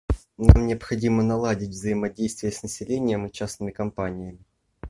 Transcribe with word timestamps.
Нам 0.39 0.65
необходимо 0.65 1.21
наладить 1.21 1.69
взаимодействие 1.69 2.51
с 2.51 2.63
населением 2.63 3.27
и 3.27 3.31
частными 3.31 3.69
компаниями. 3.69 4.39